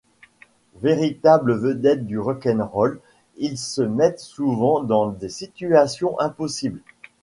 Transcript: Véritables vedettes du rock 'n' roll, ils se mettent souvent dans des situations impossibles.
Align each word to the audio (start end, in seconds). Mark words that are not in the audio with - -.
Véritables 0.81 1.53
vedettes 1.53 2.07
du 2.07 2.17
rock 2.17 2.47
'n' 2.47 2.63
roll, 2.63 2.99
ils 3.37 3.59
se 3.59 3.83
mettent 3.83 4.19
souvent 4.19 4.81
dans 4.81 5.09
des 5.11 5.29
situations 5.29 6.19
impossibles. 6.19 6.81